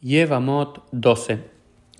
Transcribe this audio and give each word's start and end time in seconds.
Yevamot 0.00 0.84
12. 0.92 1.38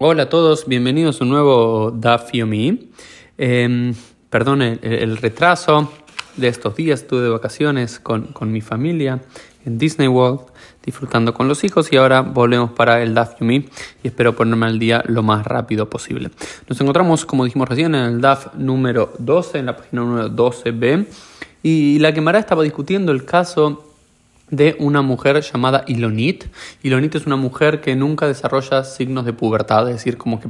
Hola 0.00 0.24
a 0.24 0.28
todos, 0.28 0.66
bienvenidos 0.66 1.18
a 1.18 1.24
un 1.24 1.30
nuevo 1.30 1.90
Daf 1.90 2.30
Yomi. 2.30 2.90
Eh, 3.38 3.94
perdón 4.28 4.60
el, 4.60 5.16
retraso 5.16 5.90
de 6.36 6.48
estos 6.48 6.76
días, 6.76 7.00
estuve 7.00 7.22
de 7.22 7.30
vacaciones 7.30 7.98
con, 7.98 8.24
con, 8.26 8.52
mi 8.52 8.60
familia 8.60 9.22
en 9.64 9.78
Disney 9.78 10.08
World, 10.08 10.40
disfrutando 10.84 11.32
con 11.32 11.48
los 11.48 11.64
hijos 11.64 11.90
y 11.90 11.96
ahora 11.96 12.20
volvemos 12.20 12.72
para 12.72 13.02
el 13.02 13.14
Daf 13.14 13.40
Yomi 13.40 13.66
y 14.02 14.08
espero 14.08 14.36
ponerme 14.36 14.66
al 14.66 14.78
día 14.78 15.02
lo 15.06 15.22
más 15.22 15.46
rápido 15.46 15.88
posible. 15.88 16.30
Nos 16.68 16.78
encontramos, 16.78 17.24
como 17.24 17.46
dijimos 17.46 17.66
recién, 17.66 17.94
en 17.94 18.04
el 18.04 18.20
Daf 18.20 18.54
número 18.56 19.14
12, 19.18 19.58
en 19.58 19.66
la 19.66 19.76
página 19.78 20.02
número 20.02 20.28
12b, 20.28 21.06
y 21.62 21.98
la 22.00 22.12
Gemara 22.12 22.40
estaba 22.40 22.62
discutiendo 22.62 23.10
el 23.10 23.24
caso 23.24 23.85
de 24.50 24.76
una 24.78 25.02
mujer 25.02 25.40
llamada 25.40 25.84
Ilonit. 25.86 26.44
Ilonit 26.82 27.14
es 27.14 27.26
una 27.26 27.36
mujer 27.36 27.80
que 27.80 27.96
nunca 27.96 28.26
desarrolla 28.26 28.84
signos 28.84 29.24
de 29.24 29.32
pubertad, 29.32 29.88
es 29.88 29.96
decir, 29.96 30.16
como 30.16 30.40
que 30.40 30.48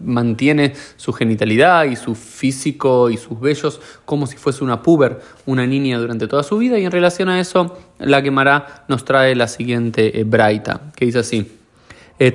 mantiene 0.00 0.72
su 0.96 1.12
genitalidad 1.12 1.84
y 1.84 1.96
su 1.96 2.14
físico 2.14 3.10
y 3.10 3.16
sus 3.16 3.38
vellos 3.40 3.80
como 4.04 4.26
si 4.26 4.36
fuese 4.36 4.64
una 4.64 4.82
puber, 4.82 5.20
una 5.46 5.66
niña 5.66 5.98
durante 5.98 6.26
toda 6.26 6.42
su 6.42 6.58
vida. 6.58 6.78
Y 6.78 6.84
en 6.84 6.92
relación 6.92 7.28
a 7.28 7.40
eso, 7.40 7.76
la 7.98 8.22
Gemara 8.22 8.84
nos 8.88 9.04
trae 9.04 9.34
la 9.34 9.48
siguiente 9.48 10.18
eh, 10.18 10.24
braita, 10.24 10.92
que 10.96 11.06
dice 11.06 11.18
así. 11.18 11.63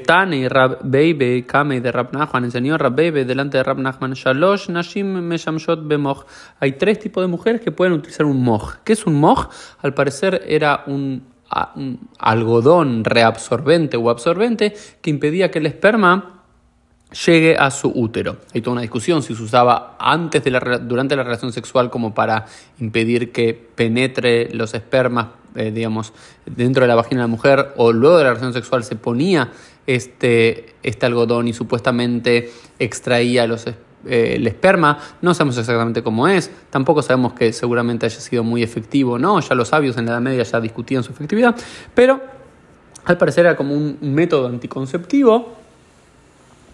Tane 0.06 0.50
Rab 0.50 0.80
Beibe, 0.84 1.46
Kame 1.46 1.82
de 1.82 1.92
Rab 1.92 2.14
Nachman, 2.14 2.44
enseñó 2.44 2.78
Rab 2.78 2.96
Beibe 2.96 3.26
delante 3.26 3.58
de 3.58 3.64
Rab 3.64 3.80
Nachman, 3.80 4.14
Shalosh 4.14 4.70
Nashim 4.70 5.22
Meshamshot 5.22 5.88
Bemoch. 5.88 6.26
Hay 6.60 6.74
tres 6.74 7.00
tipos 7.00 7.24
de 7.24 7.28
mujeres 7.28 7.62
que 7.62 7.72
pueden 7.72 7.94
utilizar 7.94 8.26
un 8.26 8.44
moj. 8.44 8.76
¿Qué 8.84 8.94
es 8.94 9.06
un 9.06 9.16
moj? 9.16 9.50
Al 9.82 9.94
parecer 9.94 10.44
era 10.48 10.84
un, 10.88 11.23
un 11.76 12.10
algodón 12.20 13.04
reabsorbente 13.06 13.98
o 13.98 14.10
absorbente 14.10 14.73
que 15.02 15.10
impedía 15.10 15.50
que 15.50 15.60
el 15.60 15.66
esperma 15.66 16.40
llegue 17.26 17.56
a 17.58 17.72
su 17.72 17.92
útero. 17.94 18.38
Hay 18.53 18.62
toda 18.62 18.73
una 18.73 18.81
discusión 18.81 19.23
si 19.23 19.36
se 19.36 19.42
usaba 19.42 19.96
antes 20.00 20.44
de 20.44 20.52
la, 20.52 20.59
durante 20.59 21.16
la 21.16 21.23
relación 21.23 21.52
sexual 21.52 21.90
como 21.90 22.14
para 22.14 22.46
impedir 22.80 23.31
que 23.31 23.53
penetre 23.53 24.50
los 24.53 24.73
espermas, 24.73 25.28
eh, 25.55 25.72
digamos, 25.72 26.14
dentro 26.45 26.83
de 26.83 26.88
la 26.88 26.95
vagina 26.95 27.22
de 27.22 27.28
la 27.28 27.31
mujer 27.31 27.73
o 27.78 27.92
luego 27.92 28.17
de 28.17 28.23
la 28.23 28.30
relación 28.30 28.53
sexual 28.53 28.83
se 28.83 28.95
ponía 28.95 29.52
este, 29.88 30.75
este 30.83 31.06
algodón 31.06 31.47
y 31.47 31.53
supuestamente 31.53 32.52
extraía 32.78 33.47
los 33.47 33.66
eh, 33.67 33.75
el 34.06 34.47
esperma, 34.47 34.97
no 35.22 35.33
sabemos 35.33 35.58
exactamente 35.58 36.02
cómo 36.02 36.28
es, 36.28 36.50
tampoco 36.69 37.02
sabemos 37.02 37.33
que 37.33 37.52
seguramente 37.52 38.06
haya 38.06 38.19
sido 38.22 38.45
muy 38.45 38.64
efectivo, 38.64 39.19
no, 39.19 39.41
ya 39.41 39.56
los 39.56 39.67
sabios 39.67 39.97
en 39.97 40.06
la 40.06 40.14
Edad 40.14 40.22
Media 40.22 40.44
ya 40.44 40.61
discutían 40.61 41.03
su 41.03 41.11
efectividad, 41.11 41.53
pero 41.94 42.22
al 43.03 43.17
parecer 43.17 43.45
era 43.45 43.58
como 43.58 43.73
un 43.73 43.97
método 44.02 44.47
anticonceptivo 44.47 45.59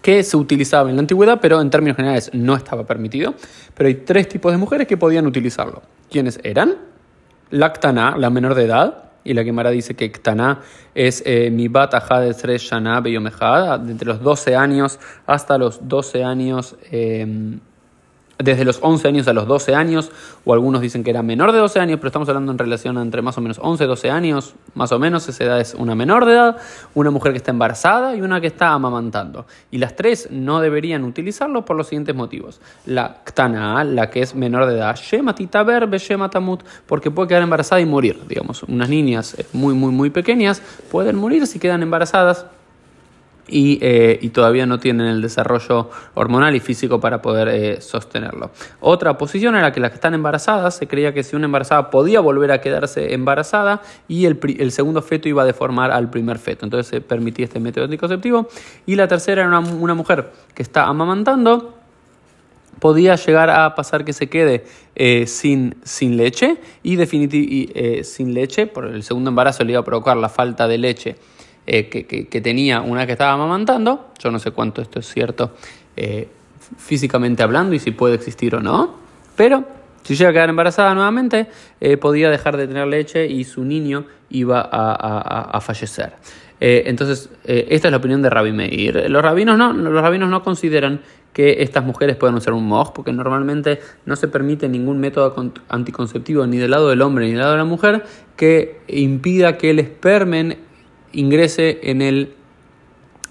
que 0.06 0.22
se 0.22 0.36
utilizaba 0.36 0.88
en 0.88 0.94
la 0.94 1.00
antigüedad, 1.00 1.40
pero 1.40 1.60
en 1.60 1.68
términos 1.68 1.96
generales 1.96 2.30
no 2.32 2.54
estaba 2.54 2.84
permitido. 2.84 3.34
Pero 3.74 3.88
hay 3.88 3.96
tres 3.96 4.28
tipos 4.28 4.52
de 4.52 4.58
mujeres 4.58 4.86
que 4.86 4.96
podían 4.96 5.26
utilizarlo. 5.26 5.82
¿Quiénes 6.08 6.38
eran? 6.44 6.76
La 7.50 7.72
Ktana, 7.72 8.16
la 8.16 8.30
menor 8.30 8.54
de 8.54 8.64
edad, 8.64 9.04
y 9.24 9.34
la 9.34 9.44
Gemara 9.44 9.70
dice 9.70 9.94
que 9.94 10.10
Ktana 10.10 10.60
es 10.94 11.22
eh, 11.26 11.50
mi 11.50 11.68
bataja 11.68 12.20
de 12.20 12.32
tres 12.34 12.62
shana 12.62 13.00
beyomejad, 13.00 13.88
entre 13.90 14.08
los 14.08 14.22
12 14.22 14.56
años 14.56 14.98
hasta 15.26 15.58
los 15.58 15.88
12 15.88 16.24
años. 16.24 16.76
Eh, 16.90 17.58
desde 18.38 18.64
los 18.64 18.78
11 18.82 19.08
años 19.08 19.28
a 19.28 19.32
los 19.32 19.46
12 19.46 19.74
años, 19.74 20.10
o 20.44 20.52
algunos 20.52 20.82
dicen 20.82 21.02
que 21.02 21.10
era 21.10 21.22
menor 21.22 21.52
de 21.52 21.58
12 21.58 21.80
años, 21.80 21.98
pero 21.98 22.08
estamos 22.08 22.28
hablando 22.28 22.52
en 22.52 22.58
relación 22.58 22.98
entre 22.98 23.22
más 23.22 23.38
o 23.38 23.40
menos 23.40 23.58
11 23.60 23.84
y 23.84 23.86
12 23.86 24.10
años, 24.10 24.54
más 24.74 24.92
o 24.92 24.98
menos, 24.98 25.28
esa 25.28 25.44
edad 25.44 25.60
es 25.60 25.74
una 25.74 25.94
menor 25.94 26.26
de 26.26 26.32
edad, 26.32 26.56
una 26.94 27.10
mujer 27.10 27.32
que 27.32 27.38
está 27.38 27.50
embarazada 27.50 28.14
y 28.14 28.20
una 28.20 28.40
que 28.40 28.48
está 28.48 28.72
amamantando. 28.72 29.46
Y 29.70 29.78
las 29.78 29.96
tres 29.96 30.28
no 30.30 30.60
deberían 30.60 31.04
utilizarlo 31.04 31.64
por 31.64 31.76
los 31.76 31.86
siguientes 31.86 32.14
motivos. 32.14 32.60
La 32.84 33.22
ktana, 33.24 33.84
la 33.84 34.10
que 34.10 34.20
es 34.20 34.34
menor 34.34 34.66
de 34.66 34.74
edad, 34.74 34.96
shema 34.96 35.34
titaber 35.34 35.88
shema 35.96 36.28
tamut, 36.28 36.62
porque 36.86 37.10
puede 37.10 37.28
quedar 37.28 37.42
embarazada 37.42 37.80
y 37.80 37.86
morir. 37.86 38.20
Digamos, 38.28 38.62
unas 38.64 38.88
niñas 38.88 39.36
muy, 39.52 39.74
muy, 39.74 39.92
muy 39.92 40.10
pequeñas 40.10 40.60
pueden 40.90 41.16
morir 41.16 41.46
si 41.46 41.58
quedan 41.58 41.82
embarazadas 41.82 42.46
y, 43.48 43.78
eh, 43.80 44.18
y, 44.20 44.30
todavía 44.30 44.66
no 44.66 44.78
tienen 44.78 45.06
el 45.06 45.22
desarrollo 45.22 45.90
hormonal 46.14 46.56
y 46.56 46.60
físico 46.60 47.00
para 47.00 47.22
poder 47.22 47.48
eh, 47.48 47.80
sostenerlo. 47.80 48.50
Otra 48.80 49.16
posición 49.18 49.54
era 49.54 49.72
que 49.72 49.80
las 49.80 49.90
que 49.90 49.96
están 49.96 50.14
embarazadas, 50.14 50.76
se 50.76 50.86
creía 50.88 51.14
que 51.14 51.22
si 51.22 51.36
una 51.36 51.44
embarazada 51.44 51.90
podía 51.90 52.20
volver 52.20 52.50
a 52.50 52.60
quedarse 52.60 53.14
embarazada 53.14 53.82
y 54.08 54.26
el, 54.26 54.72
segundo 54.72 55.00
feto 55.02 55.28
iba 55.28 55.42
a 55.42 55.46
deformar 55.46 55.92
al 55.92 56.10
primer 56.10 56.38
feto. 56.38 56.64
Entonces 56.64 56.88
se 56.88 57.00
permitía 57.00 57.44
este 57.44 57.60
método 57.60 57.84
anticonceptivo. 57.84 58.48
Y 58.84 58.96
la 58.96 59.06
tercera 59.06 59.42
era 59.42 59.58
una, 59.58 59.94
mujer 59.94 60.30
que 60.54 60.62
está 60.62 60.86
amamantando 60.86 61.74
podía 62.80 63.16
llegar 63.16 63.48
a 63.48 63.74
pasar 63.74 64.04
que 64.04 64.12
se 64.12 64.28
quede 64.28 64.66
eh, 64.96 65.26
sin, 65.26 65.76
sin 65.82 66.18
leche 66.18 66.58
y, 66.82 67.00
y 67.00 67.70
eh, 67.74 68.04
sin 68.04 68.34
leche, 68.34 68.66
por 68.66 68.84
el 68.86 69.02
segundo 69.02 69.30
embarazo 69.30 69.64
le 69.64 69.72
iba 69.72 69.80
a 69.80 69.84
provocar 69.84 70.18
la 70.18 70.28
falta 70.28 70.68
de 70.68 70.76
leche 70.76 71.16
eh, 71.66 71.88
que, 71.88 72.40
tenía 72.40 72.80
una 72.80 73.06
que 73.06 73.12
estaba 73.12 73.32
amamantando. 73.32 74.10
Yo 74.18 74.30
no 74.30 74.38
sé 74.38 74.52
cuánto 74.52 74.82
esto 74.82 75.00
es 75.00 75.06
cierto 75.06 75.54
eh, 75.96 76.28
físicamente 76.78 77.42
hablando 77.42 77.74
y 77.74 77.80
si 77.80 77.90
puede 77.90 78.14
existir 78.14 78.54
o 78.54 78.60
no. 78.60 78.94
Pero 79.34 79.64
si 80.02 80.14
llega 80.14 80.30
a 80.30 80.32
quedar 80.32 80.48
embarazada 80.48 80.94
nuevamente, 80.94 81.48
eh, 81.80 81.96
podía 81.96 82.30
dejar 82.30 82.56
de 82.56 82.68
tener 82.68 82.86
leche 82.86 83.26
y 83.26 83.44
su 83.44 83.64
niño 83.64 84.04
iba 84.30 84.60
a, 84.60 85.60
fallecer. 85.60 86.12
Entonces, 86.58 87.28
esta 87.44 87.88
es 87.88 87.92
la 87.92 87.98
opinión 87.98 88.22
de 88.22 88.30
Rabbi 88.30 88.52
Meir. 88.52 89.10
Los 89.10 89.22
rabinos 89.22 89.58
no, 89.58 89.72
los 89.72 90.02
rabinos 90.02 90.30
no 90.30 90.42
consideran 90.42 91.00
que 91.36 91.62
estas 91.62 91.84
mujeres 91.84 92.16
puedan 92.16 92.34
usar 92.34 92.54
un 92.54 92.66
moj, 92.66 92.94
porque 92.94 93.12
normalmente 93.12 93.78
no 94.06 94.16
se 94.16 94.26
permite 94.26 94.70
ningún 94.70 94.98
método 94.98 95.52
anticonceptivo 95.68 96.46
ni 96.46 96.56
del 96.56 96.70
lado 96.70 96.88
del 96.88 97.02
hombre 97.02 97.26
ni 97.26 97.32
del 97.32 97.40
lado 97.40 97.52
de 97.52 97.58
la 97.58 97.66
mujer 97.66 98.04
que 98.36 98.80
impida 98.88 99.58
que 99.58 99.68
el 99.68 99.78
espermen 99.78 100.65
ingrese 101.16 101.80
en 101.82 102.02
el, 102.02 102.34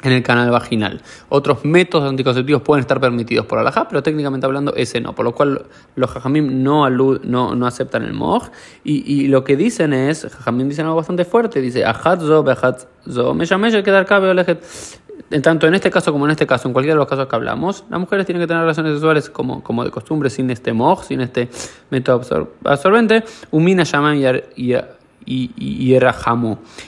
en 0.04 0.12
el 0.12 0.24
canal 0.24 0.52
vaginal. 0.52 1.02
Otros 1.30 1.64
métodos 1.66 2.10
anticonceptivos 2.10 2.62
pueden 2.62 2.82
estar 2.82 3.00
permitidos 3.00 3.46
por 3.46 3.60
alajá, 3.60 3.88
pero 3.88 4.04
técnicamente 4.04 4.46
hablando 4.46 4.76
ese 4.76 5.00
no, 5.02 5.16
por 5.16 5.26
lo 5.26 5.34
cual 5.34 5.66
los 5.96 6.12
jajamim 6.12 6.64
no, 6.64 6.90
no, 6.90 7.56
no 7.56 7.68
aceptan 7.68 8.04
el 8.04 8.14
moj. 8.14 8.50
Y, 8.84 9.12
y, 9.12 9.28
lo 9.28 9.44
que 9.44 9.56
dicen 9.56 9.94
es, 9.94 10.26
jajamim 10.26 10.68
dicen 10.70 10.86
algo 10.86 10.98
bastante 10.98 11.26
fuerte, 11.26 11.62
dice, 11.62 11.84
zo, 12.20 12.44
zo, 13.10 13.34
me 13.34 13.46
llamé, 13.46 13.84
quedar 13.84 14.06
cabe 14.06 14.28
tanto 15.42 15.68
en 15.68 15.74
este 15.74 15.90
caso 15.90 16.12
como 16.12 16.26
en 16.26 16.32
este 16.32 16.46
caso, 16.46 16.68
en 16.68 16.74
cualquiera 16.74 16.96
de 16.96 17.00
los 17.00 17.08
casos 17.08 17.28
que 17.28 17.36
hablamos, 17.36 17.84
las 17.90 18.00
mujeres 18.00 18.26
tienen 18.26 18.44
que 18.44 18.48
tener 18.48 18.62
relaciones 18.62 18.94
sexuales 18.94 19.30
como, 19.30 19.64
como 19.64 19.84
de 19.84 19.92
costumbre, 19.92 20.30
sin 20.30 20.50
este 20.52 20.74
moj, 20.74 21.04
sin 21.04 21.22
este 21.22 21.50
método 21.90 22.22
absorbente. 22.64 23.24
Umina 23.52 23.84
llaman 23.84 24.20
y, 25.26 25.52
y, 25.58 25.94
y, 25.94 25.98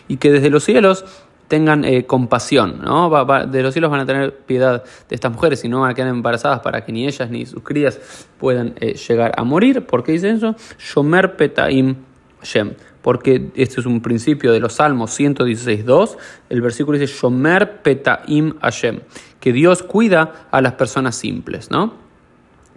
y 0.08 0.18
que 0.18 0.32
desde 0.32 0.50
los 0.50 0.64
cielos 0.64 1.06
tengan 1.48 1.86
eh, 1.86 2.06
compasión, 2.06 2.82
¿no? 2.84 3.10
Va, 3.10 3.24
va, 3.24 3.46
de 3.46 3.64
los 3.64 3.74
cielos 3.74 3.90
van 3.90 4.02
a 4.02 4.06
tener 4.06 4.38
piedad 4.40 4.84
de 4.84 5.16
estas 5.16 5.32
mujeres 5.32 5.64
y 5.64 5.70
no 5.70 5.82
van 5.82 5.92
a 5.92 5.94
quedar 5.94 6.10
embarazadas 6.10 6.60
para 6.60 6.84
que 6.84 6.92
ni 6.92 7.08
ellas 7.08 7.30
ni 7.30 7.46
sus 7.46 7.64
crías 7.64 8.00
puedan 8.38 8.76
eh, 8.80 8.96
llegar 8.96 9.34
a 9.38 9.44
morir. 9.44 9.86
¿Por 9.86 10.04
qué 10.04 10.12
dice 10.14 10.32
eso? 10.32 10.56
Shomer 10.78 11.36
Petaim 11.38 11.96
Shem. 12.44 12.74
Porque 13.02 13.52
este 13.56 13.80
es 13.80 13.86
un 13.86 14.02
principio 14.02 14.52
de 14.52 14.60
los 14.60 14.74
Salmos 14.74 15.18
116.2. 15.18 16.18
El 16.50 16.62
versículo 16.62 16.98
dice 16.98 17.14
Shomer 17.14 17.82
Petaim 17.82 18.60
Hashem. 18.60 19.00
Que 19.40 19.54
Dios 19.54 19.84
cuida 19.84 20.48
a 20.52 20.62
las 20.62 20.74
personas 20.74 21.16
simples, 21.16 21.72
¿no? 21.72 22.07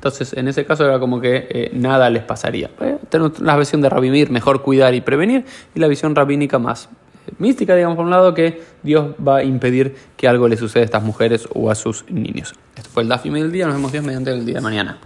Entonces, 0.01 0.33
en 0.33 0.49
ese 0.49 0.65
caso 0.65 0.87
era 0.87 0.99
como 0.99 1.21
que 1.21 1.47
eh, 1.51 1.71
nada 1.75 2.09
les 2.09 2.23
pasaría. 2.23 2.71
Tenemos 3.11 3.39
la 3.39 3.55
versión 3.55 3.83
de 3.83 3.91
Rabimir, 3.91 4.31
mejor 4.31 4.63
cuidar 4.63 4.95
y 4.95 5.03
prevenir, 5.03 5.45
y 5.75 5.79
la 5.79 5.89
visión 5.89 6.15
rabínica 6.15 6.59
más 6.59 6.89
eh, 7.27 7.33
mística, 7.39 7.77
digamos, 7.77 7.97
por 7.97 8.07
un 8.07 8.11
lado, 8.11 8.33
que 8.33 8.63
Dios 8.83 9.15
va 9.17 9.37
a 9.37 9.45
impedir 9.45 9.95
que 10.17 10.27
algo 10.27 10.49
le 10.49 10.57
suceda 10.57 10.81
a 10.81 10.85
estas 10.87 11.03
mujeres 11.03 11.47
o 11.53 11.71
a 11.71 11.75
sus 11.75 12.11
niños. 12.11 12.55
Esto 12.77 12.89
fue 12.89 13.03
el 13.03 13.11
Dafime 13.11 13.43
del 13.43 13.53
día, 13.53 13.67
nos 13.67 13.75
vemos 13.75 13.93
Dios 13.93 14.03
mediante 14.03 14.31
el 14.31 14.47
día 14.47 14.55
de 14.55 14.61
mañana. 14.63 15.01